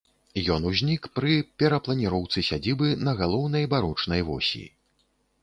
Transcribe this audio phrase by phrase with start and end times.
[0.53, 4.65] Ён узнік пры перапланіроўцы сядзібы на галоўнай барочнай восі.